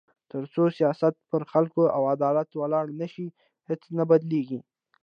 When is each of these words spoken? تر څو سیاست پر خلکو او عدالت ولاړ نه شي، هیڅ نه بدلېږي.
تر 0.31 0.43
څو 0.53 0.63
سیاست 0.77 1.13
پر 1.29 1.41
خلکو 1.51 1.83
او 1.95 2.03
عدالت 2.15 2.49
ولاړ 2.55 2.85
نه 2.99 3.07
شي، 3.13 3.27
هیڅ 3.69 3.81
نه 3.97 4.03
بدلېږي. 4.09 4.59